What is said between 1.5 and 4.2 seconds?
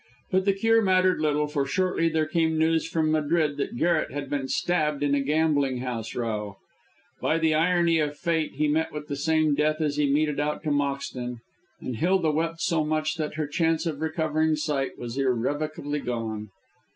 shortly there came news from Madrid that Garret